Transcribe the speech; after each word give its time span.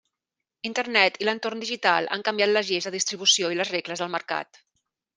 Internet 0.69 1.19
i 1.25 1.27
l'entorn 1.29 1.61
digital 1.65 2.09
han 2.17 2.25
canviat 2.31 2.53
les 2.57 2.73
lleis 2.73 2.91
de 2.91 2.95
distribució 2.99 3.53
i 3.57 3.63
les 3.63 3.75
regles 3.79 4.07
del 4.07 4.15
mercat. 4.19 4.65